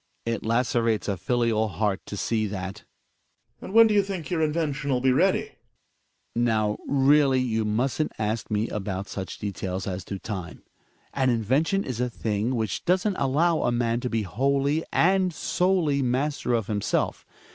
[0.25, 2.83] It lacerates a filial heart to see that I Greoers.
[3.67, 5.57] And when do you think your invention'll be ready?
[5.59, 6.15] 76 TBE WILD BUCK.
[6.39, 6.43] Hjalmar.
[6.47, 10.63] Now, really you mustn't ask me about such details as to time.
[11.13, 16.01] An invention is a thing which doesn't allow a man to be wholly and solely
[16.01, 17.23] master of himself.